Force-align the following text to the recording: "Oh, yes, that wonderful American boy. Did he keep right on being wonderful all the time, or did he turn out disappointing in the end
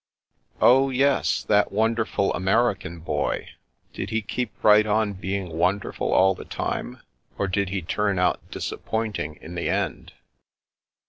"Oh, 0.61 0.89
yes, 0.89 1.43
that 1.43 1.71
wonderful 1.71 2.33
American 2.33 3.01
boy. 3.01 3.49
Did 3.93 4.09
he 4.09 4.23
keep 4.23 4.49
right 4.63 4.87
on 4.87 5.13
being 5.13 5.55
wonderful 5.55 6.11
all 6.11 6.33
the 6.33 6.43
time, 6.43 7.03
or 7.37 7.47
did 7.47 7.69
he 7.69 7.83
turn 7.83 8.17
out 8.17 8.41
disappointing 8.49 9.35
in 9.43 9.53
the 9.53 9.69
end 9.69 10.13